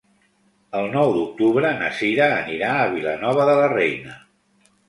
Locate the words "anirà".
2.39-2.73